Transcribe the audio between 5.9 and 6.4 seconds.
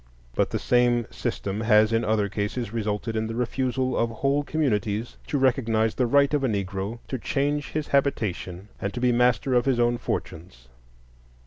the right